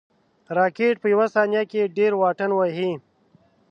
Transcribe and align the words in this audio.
راکټ 0.57 0.95
په 1.01 1.07
یو 1.13 1.23
ثانیه 1.33 1.63
کې 1.71 1.91
ډېر 1.97 2.11
واټن 2.21 2.51
وهي 2.55 2.91